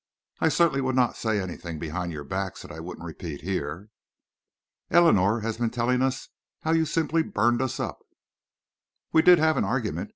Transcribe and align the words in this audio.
"I 0.39 0.49
certainly 0.49 0.81
would 0.81 0.95
not 0.95 1.15
say 1.15 1.39
anything 1.39 1.77
behind 1.77 2.11
your 2.11 2.23
backs 2.23 2.63
that 2.63 2.71
I 2.71 2.79
wouldn't 2.79 3.05
repeat 3.05 3.41
here." 3.41 3.91
"Eleanor 4.89 5.41
has 5.41 5.57
been 5.59 5.69
telling 5.69 6.01
us 6.01 6.29
how 6.61 6.71
you 6.71 6.85
simply 6.87 7.21
burned 7.21 7.61
us 7.61 7.79
up." 7.79 7.99
"We 9.11 9.21
did 9.21 9.37
have 9.37 9.57
an 9.57 9.63
argument. 9.63 10.09